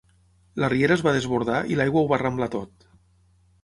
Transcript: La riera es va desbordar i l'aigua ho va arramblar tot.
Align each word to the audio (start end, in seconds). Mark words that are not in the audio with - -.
La 0.63 0.69
riera 0.73 0.95
es 0.95 1.03
va 1.09 1.13
desbordar 1.17 1.61
i 1.75 1.79
l'aigua 1.81 2.05
ho 2.05 2.11
va 2.15 2.19
arramblar 2.21 2.53
tot. 2.61 2.93